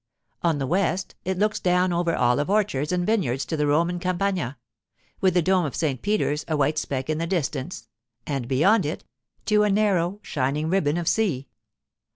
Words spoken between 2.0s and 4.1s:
olive orchards and vineyards to the Roman